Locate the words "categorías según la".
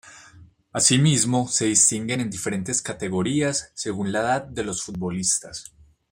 2.81-4.21